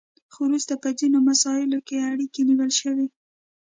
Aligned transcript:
خو 0.33 0.39
وروسته 0.49 0.73
په 0.83 0.89
ځینو 0.99 1.17
مساییلو 1.29 1.79
کې 1.87 2.05
اړیکې 2.09 2.41
نیول 2.49 2.71
شوي 2.81 3.07